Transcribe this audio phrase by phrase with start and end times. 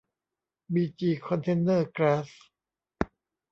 [0.73, 2.27] บีจี คอนเทนเนอร์ กล๊าส